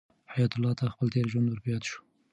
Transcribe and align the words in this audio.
حیات 0.33 0.51
الله 0.55 0.73
ته 0.79 0.85
خپل 0.93 1.07
تېر 1.13 1.25
ژوند 1.31 1.47
ور 1.47 1.59
په 1.63 1.67
یاد 1.73 1.83
شو. 1.89 1.99